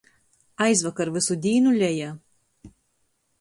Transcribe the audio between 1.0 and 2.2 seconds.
vysu dīnu leja.